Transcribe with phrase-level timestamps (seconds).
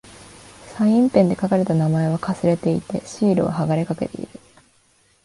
[0.75, 4.29] サインペンで書かれた名前は掠れていて、シールは剥がれかけている。